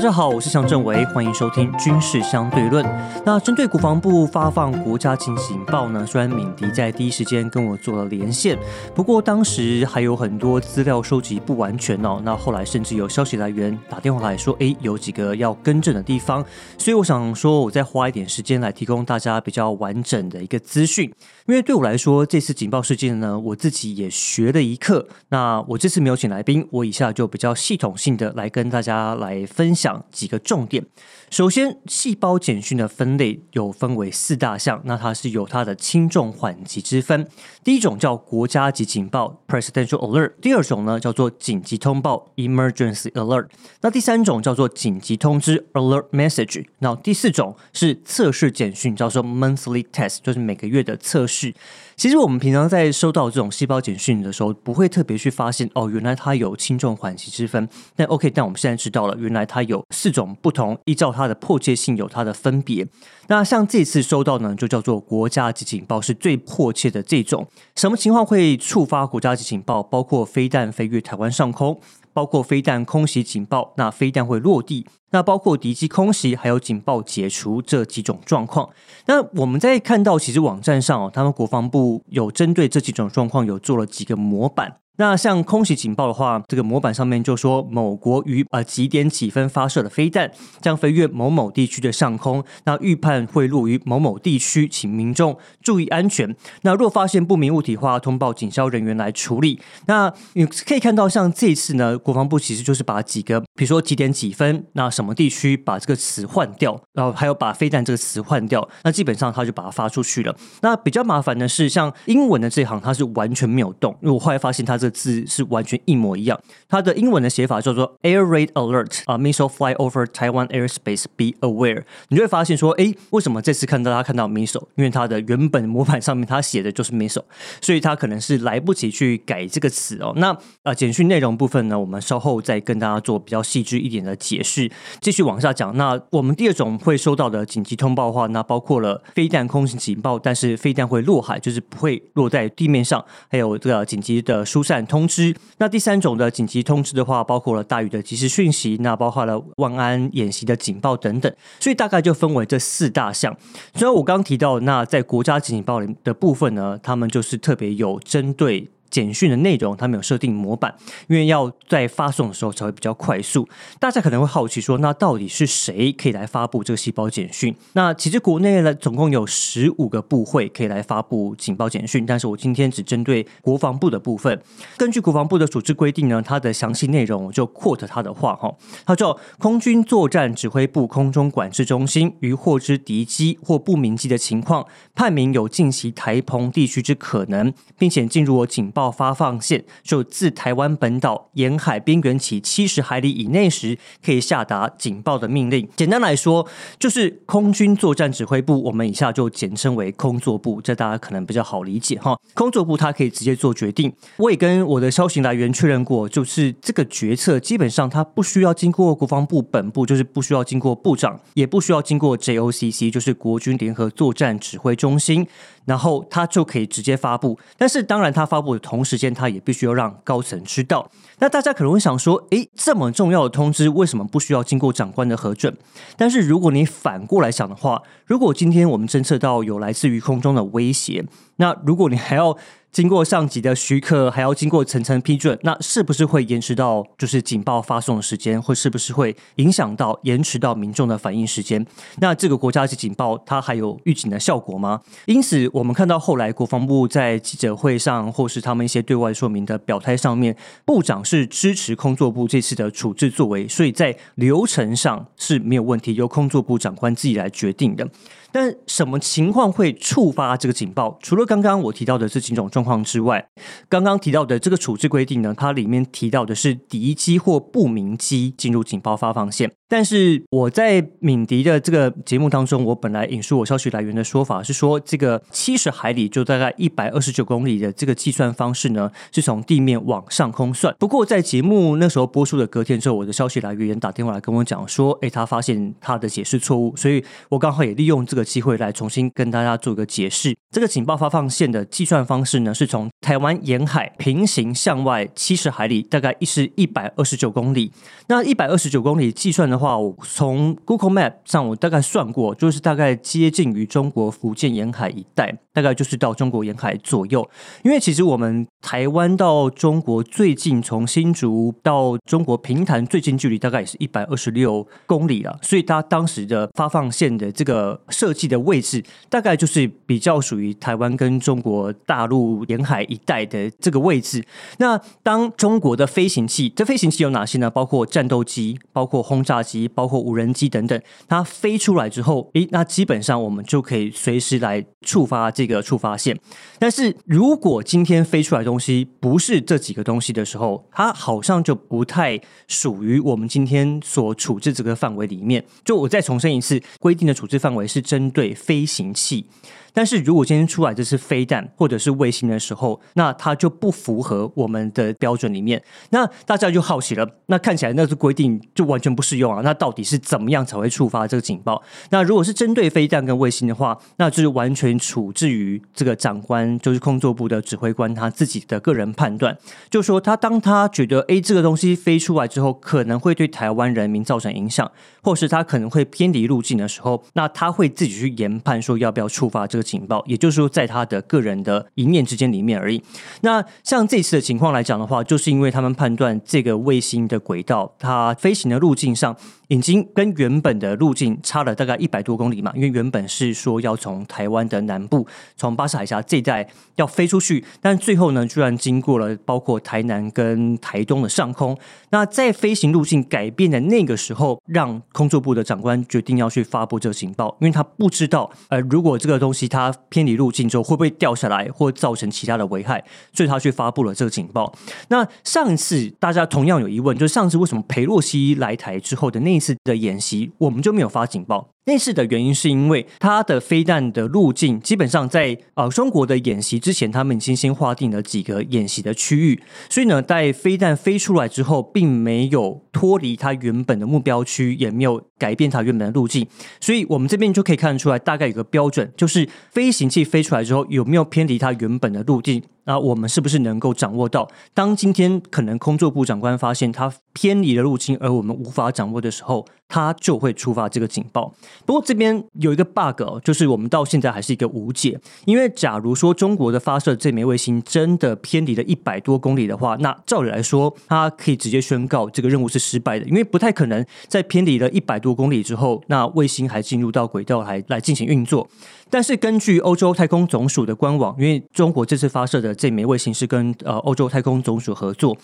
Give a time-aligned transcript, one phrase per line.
[0.00, 2.82] 大家好，我是向正维，欢迎收听军事相对论。
[3.22, 8.58] 那针对国防部发放国家级警报呢，虽然敏迪在第一时间跟我做了连线，
[8.94, 12.18] 不过当时还有很多资料收集不完全哦。
[12.24, 16.42] 那后来甚至有消息来源打电话来说，哎，有几个要更正的地方。
[16.78, 21.12] 所以我想说，我再花一点时间来提供大家比较完整的一个资讯。
[21.44, 25.06] 因为对我来说，这次警报事件呢，我自己也学了一课。
[25.28, 30.84] 那我这次没有请来宾，我以下就比较系统性的来跟大家来分享几个重点。
[31.30, 37.28] 首先，细胞简讯的分类有分为四大项，那它是有它的轻重缓急之分。
[37.62, 43.46] 第一种叫国家级警报 （Presidential Alert），第二种呢叫做紧急通报 （Emergency Alert），
[43.82, 51.54] 那第三种叫做紧急通知 （Alert Message），那第四种是测试简讯，叫做 Monthly Test，就是每个月的测试。
[51.96, 57.68] 其实我们平常在收到这种细胞简讯的时候，不会特别去发现哦，原来它有轻重缓急之分。
[57.94, 62.86] 但 OK，但我们现在知道了，原来它有四种不同，依照它的迫切性有它的分别。
[63.28, 67.46] 那像这次收到呢，就叫做国家级警报，是最迫切的这种。
[67.76, 69.82] 什么情况会触发国家级警报？
[69.82, 71.80] 包括飞弹飞越台湾上空。
[72.12, 78.68] 包括飞弹空袭警报，那飞弹会落地；那包括敌机空袭，还有警报解除这几种状况。
[79.06, 84.79] 那我们在看到，其实网站上哦，他们国防部有针对这几种状况，有做了几个模板。
[85.00, 96.36] 那像空袭警报的话，这个模板上面就说某国于呃几点几分发射的飞弹将飞越某某地区的上空，那预判会落于某某地区，请民众注意安全。
[96.64, 99.58] 那若发现不明物体的话，通报警消人员来处理。
[99.86, 110.36] 那你可以看到，像这次呢，国防部其实就是把几个，比如说几点几分，那什么地区把这个词换掉，然后还有把飞弹这个词换掉，那基本上他就把它发出去了。
[110.60, 114.89] 那比较麻烦的是，像英文的这行，它是完全没有动，因为我后来发现它这。
[114.90, 116.38] 字是完全一模一样，
[116.68, 121.84] 它的英文的写法叫做 Air Raid Alert 啊，Missile fly over Taiwan airspace, be aware。
[122.08, 124.66] 你就会发现说，哎，为什么这次看到他看到 missile？
[124.76, 127.24] 因为它的原本模板上面它写的就是 missile，
[127.60, 130.12] 所以它可能是来不及去改这个词哦。
[130.16, 134.70] 那啊，简讯内容部分呢，我们稍后再跟大家做比较细致一点的解释。
[135.00, 144.86] 继续往下讲，那我们第二种会收到的紧急通报的话，那包括了飞弹空袭警报，但是飞弹会落海，就是不会落在地面上，还有这个紧急的疏散展。
[144.90, 145.32] 通知。
[145.58, 151.32] 那第三种的紧急通知的话，包括了大雨的及时讯息，那包括了万安演习的警报等等。
[151.60, 153.36] 所以大概就分为这四大项。
[153.74, 158.68] 虽然我刚刚提到，那在国家警报的部分呢，他们就是特别有针对。
[158.90, 160.74] 简讯的内容，他们有设定模板，
[161.08, 163.48] 因为要在发送的时候才会比较快速。
[163.78, 167.54] 大家可能会好奇说，那到底是谁可以来发布这个细胞简讯？
[167.74, 174.42] 那其实国内呢，总共有十五个部会可以来发布警报简讯，但是我今天只针对国防部的部分。
[174.76, 178.52] 根据国防部的组织规定呢，它的详细内容我就 quote 他的话哈，
[178.84, 188.79] 他叫空军作战指挥部空中管制中心于获知敌机或不明机的情况，判明有进袭台澎地区之可能，并且进入我警报。
[188.80, 195.68] 报发放线就自台湾本岛沿海边缘起七十海里以内时，可以下达警报的命令。
[195.76, 196.46] 简单来说，
[196.78, 202.18] 就是空军作战指挥部，我们以下就简称为空作部，这大家可能比较好理解哈。
[202.32, 203.92] 空作部它可以直接做决定。
[204.16, 215.26] 我也跟我的消息来源确认过，就是这个决策基本上它不需要经过国防部本部，就是不需要经过部长，也不需要经过 JOCC，就是国军联合作战指挥中心。
[215.64, 220.90] 然后它就可以直接发布，但是当然它发布的同时间，它也必须要让高层知道。
[221.18, 225.56] 那大家可能会想说，诶，这么重要的通知，为什么不需要经过长官的核准？
[225.96, 231.04] 但是如果你反过来想的话，如果今天我们侦测到有来自于空中的威胁，
[231.36, 232.36] 那如果你还要
[232.72, 241.66] 经过上级的许可，还要经过层层批准，那是不是会延迟到就是警报发送的时间，或是不是会影响到延迟到民众的反应时间？
[241.98, 244.80] 那这个国家级警报它还有预警的效果吗？
[245.06, 257.88] 因此，我们看到后来国防部在记者会上，或是他们一些对外说明的表态上面，部长是支持空作部这次的处置作为，所以在流程上是没有问题，由空作部长官自己来决定的。
[258.32, 260.98] 但什么情况会触发这个警报？
[261.00, 263.28] 除了刚刚我提到的这几种状况之外，
[263.68, 265.34] 刚刚提到的这个处置规定呢？
[265.36, 269.52] 它里面提到的是敌机或不明机进入警报发放线。
[269.70, 280.74] 但是我在敏迪的这个节目当中，我本来引述我消息来源的说法是说，这个七十海里就大概一百二十九公里的这个计算方式呢，是从地面往上空算。
[280.76, 290.36] 不过在节目那时候播出的隔天之后，我的消息来源打电话来跟我讲说，哎，他发现他的解释错误，所以我刚好也利用这个机会来重新跟大家做一个解释。
[290.50, 297.70] 这个警报发放线的计算方式呢，是从台湾沿海平行向外七十海里，大概一是一百二十九公里。
[298.08, 299.59] 那一百二十九公里计算的。
[299.60, 307.28] 话，我从 Google Map 上我大概算过，就是大概接近于中国福建沿海一带，大概就是到中国沿海左右。
[307.62, 324.24] 因为其实我们台湾到中国最近，从新竹到中国平潭最近距离大概也是一百二十六公里了，所以它当时的发放线的这个设计的位置，大概就是比较属于台湾跟中国大陆沿海一带的这个位置。
[324.58, 327.50] 那当中国的飞行器，这飞行器有哪些呢？
[327.50, 336.18] 包括战斗机、包括轰炸机、包括无人机等等，它飞出来之后，诶，那基本上我们就可以随时来触发这个触发线。
[336.58, 345.44] 但是如果今天飞出来东西不是这几个东西的时候，它好像就不太属于我们今天所处置这个范围里面。
[345.64, 349.26] 就我再重申一次，规定的处置范围是针对飞行器。
[349.72, 355.62] 但是如果今天出来这是飞弹或者是卫星的时候，那它就不符合我们的标准里面。
[355.90, 359.39] 那大家就好奇了，那看起来那是规定就完全不适用啊？
[359.42, 361.62] 那到底是怎么样才会触发这个警报？
[361.90, 369.38] 那如果是针对飞弹跟卫星的话，那就是完全处置于这个长官，就是空作部的指挥官他自己的个人判断，
[369.70, 374.70] 就说他当他觉得哎这个东西飞出来之后可能会对台湾人民造成影响，
[375.02, 379.70] 或是他可能会偏离路径的时候，那他会自己去研判说要不要触发这个。
[379.70, 382.82] 警报，也就是说，在他的个人的一念之间里面而已。
[383.20, 389.14] 那像这次的情况来讲的话，就是因为他们判断这个卫星的轨道，它飞行的路径上。
[389.48, 395.06] 已经跟原本的路径差了大概一百多公里嘛，因为原本是说要从台湾的南部，
[395.36, 401.58] 从巴士海峡这一带要飞出去，但最后呢，居然经过了包括台南跟台东的上空。
[401.90, 414.52] 那在飞行路径改变的那个时候，让空作部的长官决定要去发布这个警报，因为他不知道，呃，如果这个东西它偏离路径之后会不会掉下来，或造成其他的危害，所以他去发布了这个警报。
[414.88, 419.40] 那上次大家同样有疑问，就是上次为什么裴洛西来台之后的那一？
[419.40, 421.48] 次的演习，我们就没有发警报。
[421.64, 436.26] 那次的原因是因为它的飞弹的路径基本上在呃中国的演习之前，他们已经先划定了几个演习的区域，所以呢，在飞弹飞出来之后，并没有脱离它原本的目标区，也没有改变它原本的路径，
[436.58, 444.26] 所以我们这边就可以看得出来，大概有个标准，就是飞行器飞出来之后有没有偏离它原本的路径，那我们是不是能够掌握到？
[444.54, 451.32] 当今天可能空作部长官发现它偏离了路径，而我们无法掌握的时候，他就会触发这个警报。
[451.66, 454.98] 不过这边有一个 bug，就是我们到现在还是一个无解。
[455.26, 468.48] 因为假如说中国的发射这枚卫星真的偏离了一百多公里的话，那照理来说，它可以直接宣告这个任务是失败的，因为不太可能在偏离了一百多公里之后，那卫星还进入到轨道还来进行运作。
[468.88, 475.16] 但是根据欧洲太空总署的官网，因为中国这次发射的这枚卫星是跟呃欧洲太空总署合作。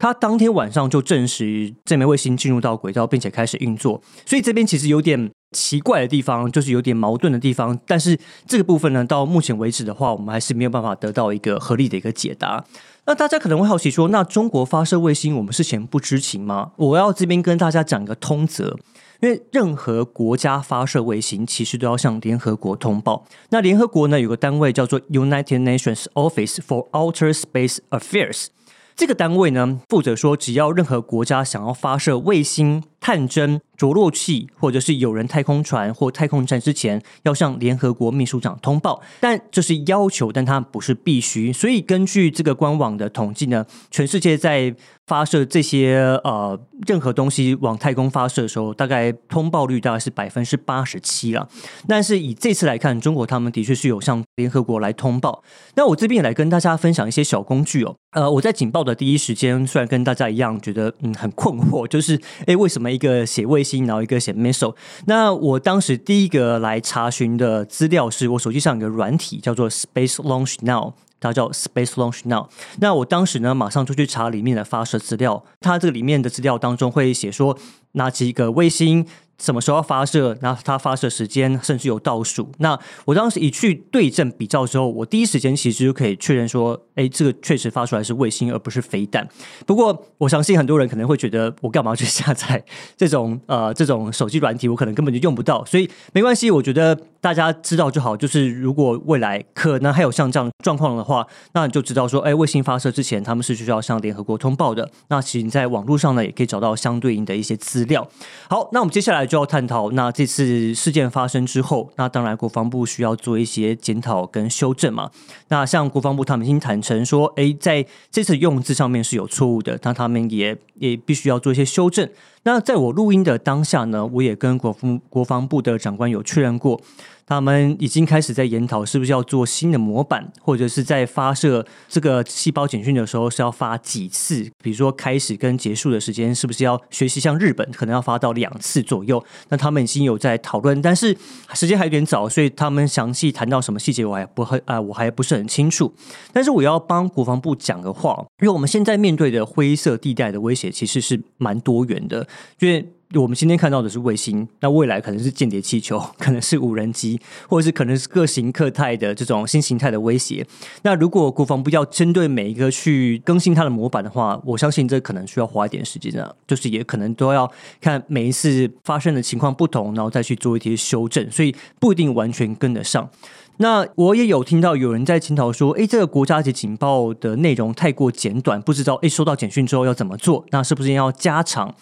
[0.00, 4.00] 他当天晚上就证实这枚卫星进入到轨道，并且开始运作。
[4.24, 7.76] 所以这边其实有点奇怪的地方，就是有点矛盾的地方。
[7.84, 12.64] 但是这个部分呢，到目前为止的话，我们还是没有办法得到一个合理的一个解答。
[13.06, 16.70] 那大家可能会好奇说，那中国发射卫星，我们事前不知情吗？
[16.76, 18.78] 我要这边跟大家讲一个通则，
[19.20, 23.24] 因为任何国家发射卫星，其实都要向联合国通报。
[23.50, 28.46] 那联合国呢，有个单位叫做 United Nations Office for Outer Space Affairs。
[28.94, 33.60] 这个单位呢，负责说，只要任何国家想要发射卫星、探针。
[33.78, 41.52] 着陆器或者是有人太空船或太空站之前，要向联合国秘书长通报，但这是要求，但它不是必须。
[41.52, 44.74] 所以根据这个官网的统计呢，全世界在
[45.06, 51.48] 发射这些呃任何东西往太空发射的时候，大概通报率大概是百分之八十七了。
[51.86, 55.44] 但是以这次来看，中国他们的确是有向联合国来通报。
[55.76, 57.94] 那我这边也来跟大家分享一些小工具哦。
[58.12, 64.74] 呃，我在警报的第一时间，虽然跟大家一样觉得嗯很困惑，就是诶为什么一个写卫星然后一个写 missile。
[65.06, 72.48] 那我当时第一个来查询的资料是我手机上有个软体叫做 Space Launch Now，它叫 Space Launch Now。
[72.80, 77.58] 那我当时呢，马上就去查里面的发射资料，它这个里面的资料当中会写说
[77.92, 79.06] 哪几个卫星。
[79.40, 80.36] 什么时候发射？
[80.42, 82.50] 那它发射时间甚至有倒数。
[82.58, 89.24] 那我当时一去对证比较之后，我第一时间其实就可以确认说，哎，这个确实发出来是卫星，而不是飞弹。
[89.64, 92.60] 不过我相信很多人可能会觉得，我干嘛去下载
[92.96, 94.68] 这种呃这种手机软体？
[94.68, 95.64] 我可能根本就用不到。
[95.64, 98.16] 所以没关系，我觉得大家知道就好。
[98.16, 104.90] 就是如果未来可能还有像这样状况的话，那你就知道说，哎，卫星发射之前他们是需要向联合国通报的。
[105.10, 108.04] 那其实你在网络上呢，也可以找到相对应的一些资料。
[108.50, 109.28] 好，那我们接下来。
[109.28, 115.10] 就要探讨，那这次事件发生之后，那当然国防部需要做一些检讨跟修正嘛。
[115.48, 122.08] 那像国防部他们已经坦承说，哎，在这次用字上面是有错误的，那他们也也必须要做一些修正。
[122.48, 126.80] 那在我录音的当下呢，我也跟国防国防部的长官有确认过。
[127.26, 134.50] 他们已经开始在研讨，是不是要做新的模板，或者是在发射这个细胞简讯的时候是要发几次？
[134.62, 139.22] 比如说开始跟结束的时间，是不是要学习像日本可能要发到两次左右？
[139.50, 141.14] 那他们已经有在讨论，但是
[141.52, 145.92] 时间还有点早，所以他们详细谈到什么细节，我还不很啊，我还不是很清楚。
[146.32, 152.26] 但是我要帮国防部讲个话，因为我们现在面对的灰色地带的威胁其实是蛮多元的，
[152.60, 152.86] 因为。
[153.14, 157.18] 我们今天看到的是卫星，那未来可能是间谍气球，可能是无人机，
[157.48, 160.46] 或者是可能是各型各态的这种新形态的威胁。
[160.82, 173.08] 那如果国防部要针对每一个去更新它的模板的话，我相信这可能需要花一点时间啊，就是也可能都要看每一次发生的情况不同，然后再去做一些修正，所以不一定完全跟得上。
[173.56, 181.74] 那我也有听到有人在检讨说，诶，这个国家级警报的内容太过简短，不知道诶收到简讯之后要怎么做，那是不是要加长？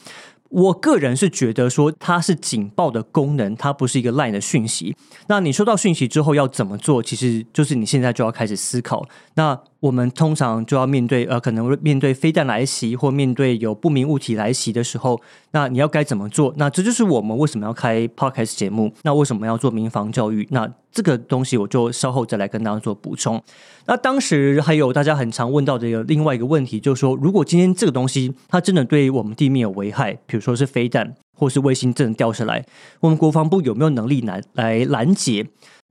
[0.49, 4.97] 我个人是觉得说它是警报的功能，它不是一个 line 的讯息。
[5.29, 7.03] 那你收到讯息之后要怎么做？
[7.03, 9.07] 其实就是你现在就要开始思考。
[9.35, 15.21] 那我们通常就要面对呃，可能面对飞弹来袭或面对有不明物体来袭的时候，
[15.53, 16.53] 那你要该怎么做？
[16.57, 20.47] 那这就是我们为什么要开 podcast 节目，那为什么要做民防教育？
[20.51, 23.41] 那这个东西我就稍后再来跟大家做补充。
[23.85, 32.65] 那当时还有大家很常问到的一个另外一个问题，就是说，如果今天这个东西它真的对我们地面有危害，比如说是飞弹或是卫星真的掉下来，
[33.01, 35.47] 我们国防部有没有能力来来拦截？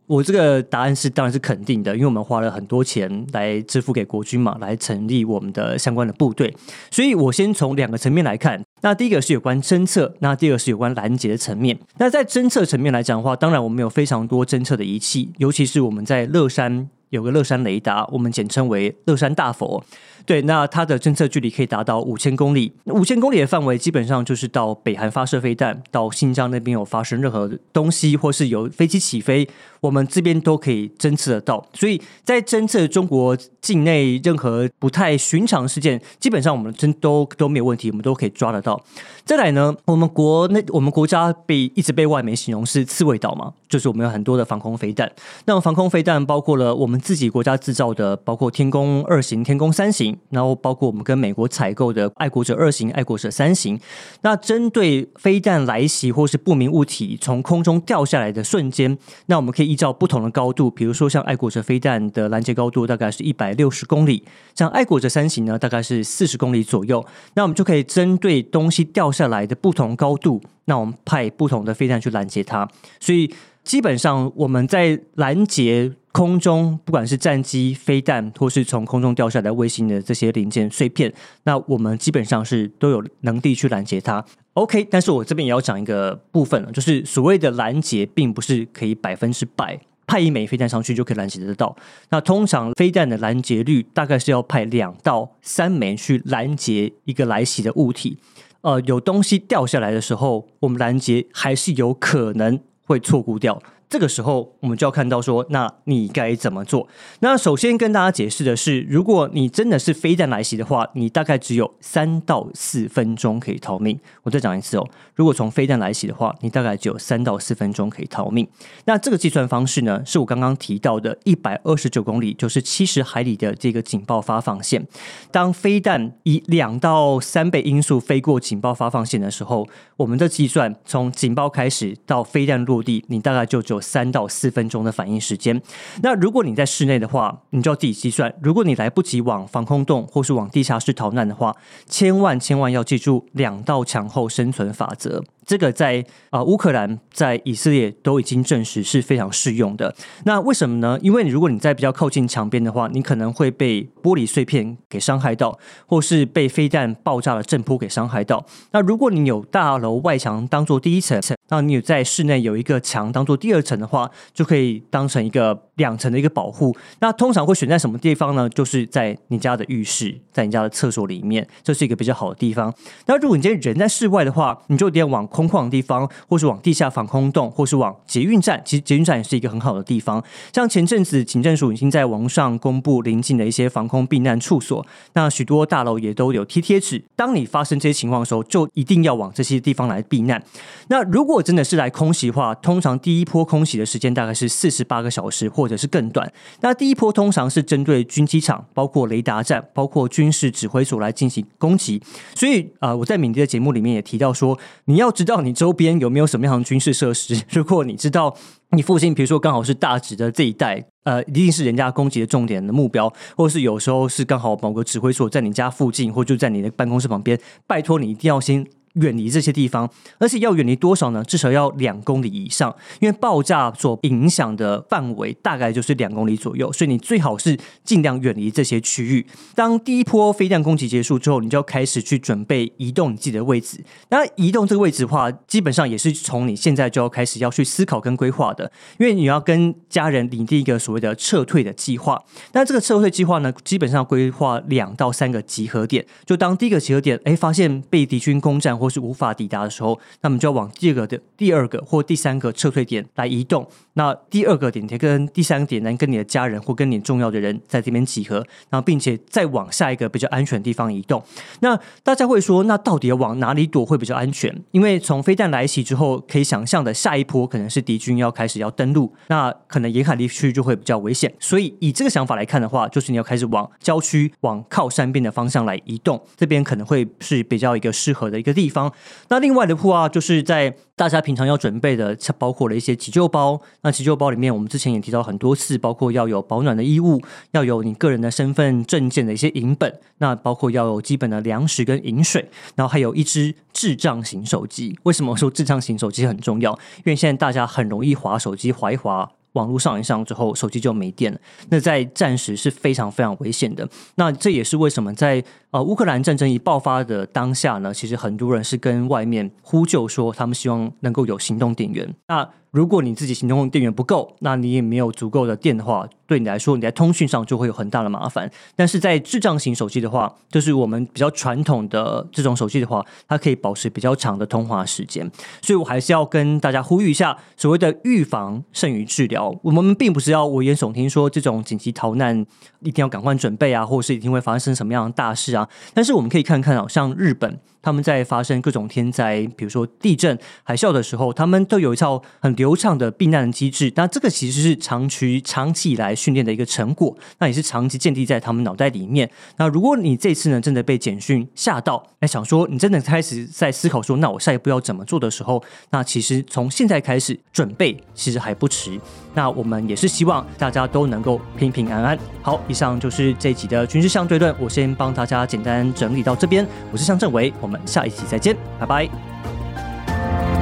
[0.07, 6.55] 我这个答案是当然是肯定的，因为我们花了很多钱来支付给国军嘛，来成立我们的相关的部队。
[6.91, 11.79] 所以我先从两个层面来看，那第一个是有关侦测，那第二个是有关拦截的层面。
[11.97, 19.83] 那在侦测层面来讲的话，当然我们有非常多侦测的仪器，尤其是我们在乐山有个乐山雷达，我们简称为乐山大佛。
[20.25, 22.73] 对，那它的侦测距离可以达到五千公里。
[22.85, 29.47] 五千公里的范围基本上就是到北韩发射飞弹，到新疆那边有发生任何东西，或是有飞机起飞，
[29.81, 31.63] 我们这边都可以侦测得到。
[31.73, 38.83] 所以在侦测中国境内任何不太寻常事件，基本上我们真都都没有问题，我们都可以抓得到。
[39.23, 45.11] 再来呢，我们国内我们国家被一直被外媒形容是刺猬岛嘛，就是我们有很多的防空飞弹。
[45.45, 50.14] 那防空飞弹包括了我们自己国家制造的，包括天宫二型、天宫三型。
[50.29, 53.79] 然后包括我们跟美国采购的爱国者二型、爱国者三型，
[54.21, 72.67] 那针对飞弹来袭或是不明物体从空中掉下来的瞬间，那我们可以依照不同的高度，比如说像爱国者飞弹的拦截高度大概是一百六十公里，像爱国者三型呢大概是四十公里左右，那我们就可以针对东西掉下来的不同高度，那我们派不同的飞弹去拦截它，
[72.99, 75.93] 所以基本上我们在拦截。
[76.15, 84.23] 空中不管是战机、飞弹，或是从空中掉下来卫星的这些零件碎片，那我们基本上是都有能力去拦截它。
[84.53, 91.75] OK，但是我这边也要讲一个部分了，就是所谓的拦截，并不是可以百分之百派一枚飞弹上去就可以拦截得到。
[92.09, 98.17] 那通常飞弹的拦截率大概是要派两到三枚去拦截一个来袭的物体。
[98.61, 103.61] 呃，有东西掉下来的时候，我们拦截还是有可能会错估掉。
[103.89, 106.87] 这个时候，我们就要看到说，那你该怎么做？
[107.19, 113.97] 那首先跟大家解释的是，如果你真的是飞弹来袭的话，你大概只有三到四分钟可以逃命。
[114.23, 118.47] 我再讲一次哦，如果从飞弹来袭的话，你大概只有三到四分钟可以逃命。
[118.85, 124.85] 那这个计算方式呢，是我刚刚提到的一百二十九公里，就是七十海里的这个警报发放线。
[125.31, 135.61] 当飞弹以两到三倍音速飞过警报发放线的时候，我们的计算从警报开始到飞弹落地，你大概就只有三到四分钟的反应时间。
[136.01, 138.33] 那如果你在室内的话，你就要自己计算。
[138.41, 141.55] 如果你来不及往防空洞或是往地下室逃难的话，
[141.87, 145.23] 千万千万要记住两道墙后生存法则。
[145.45, 149.93] 这个在啊乌克兰在以色列都已经证实是非常适用的。
[150.23, 150.97] 那为什么呢？
[151.01, 158.45] 因为如果你在比较靠近墙边的话，你可能会被玻璃碎片给伤害到，或是被飞弹爆炸的震波给伤害到。
[158.71, 166.75] 那如果你有大楼外墙当做第一层，那你有在室内有一个墙当做第二层的话，就可以当成一个两层的一个保护。
[166.99, 168.49] 那通常会选在什么地方呢？
[168.49, 172.73] 就是在你家的浴室，在你家的厕所里面，这是一个比较好的地方。
[173.05, 178.59] 那如果你今天人在室外的话，你就一定要往空旷的地方，或是往地下防空洞，或是往捷运站。
[178.65, 180.23] 其实捷运站也是一个很好的地方。
[180.51, 187.03] 像前阵子警政署已经在网上公布临近的一些防空避难处所，那许多大楼也都有贴贴纸。
[187.15, 190.41] 当你发生这些情况的时候，就一定要往这些地方来避难。
[190.87, 196.31] 那如果如果真的是来空袭的话，通常第一波空袭的时间大概是四十八个小时或或者是更短。
[196.61, 201.99] 那第一波通常是针对军机场、包括雷达站、包括军事指挥所来进行攻击。
[202.35, 204.55] 所以啊，我在敏迪的节目里面也提到说，
[204.85, 207.41] 你要知道你周边有没有什么样的军事设施。
[207.49, 208.35] 如果你知道
[208.69, 218.65] 你附近，比如说刚好是大直的这一带，呃，一定是人家攻击的重点的目标，或是有时候是刚好某个指挥所在你家附近，或就在你的办公室旁边，拜托你一定要先。
[218.95, 221.23] 远离这些地方，而且要远离多少呢？
[221.23, 229.25] 至少要两公里以上，因为爆炸所影响的范围大概就是两公里左右，所以你最好是尽量远离这些区域。
[229.53, 233.83] 当第一波飞弹攻击结束之后，你就要开始去准备移动你自己的位置。
[234.09, 242.21] 那移动这个位置的话，基本上也是从你现在就要开始要去思考跟规划的，因为你要跟家人拟定一个所谓的撤退的计划。
[242.53, 246.05] 那这个撤退计划呢，基本上规划两到三个集合点。
[246.25, 253.67] 就当第一个集合点，哎，发现被敌军攻占或或是无法抵达的时候，那么就要往第二个的第二个或第三个撤退点来移动。
[253.93, 258.35] 那第二个点跟第三个点能跟你的家人或跟你重要的人在这边集合，
[258.69, 261.23] 然后并且再往下一个比较安全的地方移动。
[261.61, 264.55] 那大家会说，那到底要往哪里躲会比较安全？
[264.69, 271.33] 因为从飞弹来袭之后，可以想象的下一波可能是敌军要开始要登陆，那可能沿海地区就会比较危险。
[271.39, 278.74] 所以以这个想法来看的话，就是你要开始往郊区、往靠山边的方向来移动，这边可能会是比较一个适合的一个地方。
[278.75, 278.91] 方
[279.29, 283.59] 那另外的话，就是在大家平常要准备的，包括了一些急救包。
[283.81, 294.97] 那急救包里面，我们之前也提到很多次，包括要有保暖的衣物，要有你个人的身份证件的一些影本，那包括要有基本的粮食跟饮水，然后还有一支智障型手机。
[295.03, 296.71] 为什么说智障型手机很重要？
[296.99, 299.31] 因为现在大家很容易滑手机，滑一滑。
[299.55, 301.39] 网络上一上之后，手机就没电了。
[301.69, 303.85] 那在暂时是非常非常危险的。
[304.15, 307.93] 那这也是为什么在呃乌克兰战争一爆发的当下呢？
[307.93, 312.13] 其实很多人是跟外面呼救说，他们希望能够有行动电源。
[312.27, 318.51] 那如果你自己行动电源不够，那你也没有足够的电的话，对你来说，你在通讯上就会有很大的麻烦。
[318.75, 325.25] 但是在智障型手机的话，就是我们比较传统的这种手机的话，它可以保持比较长的通话时间。
[325.61, 329.57] 所以我还是要跟大家呼吁一下，所谓的预防胜于治疗。
[329.63, 332.45] 我们并不是要危言耸听说这种紧急逃难
[332.81, 335.69] 一定要赶快准备啊，或者是一定会发生什么样的大事啊。
[335.93, 337.57] 但是我们可以看看啊，像日本。
[337.85, 343.93] 他们在发生各种天灾，比如说地震、海啸的时候，他们都有一套很流畅的避难机制。
[343.95, 349.29] 那这个其实是长期、长期以来训练的一个成果，那也是长期建立在他们脑袋里面。
[349.57, 358.99] 那如果你这次呢，真的被简讯吓到，哎，想说你真的开始在思考说，那我下一步要怎么做的时候，那其实从现在开始准备，其实还不迟。
[359.35, 362.17] 那我们也是希望大家都能够平平安安。
[362.41, 366.65] 好，以上就是这一集的军事相对论，我先帮大家简单整理到这边。
[366.91, 370.54] 我是向正伟，我们下一期再见，拜拜。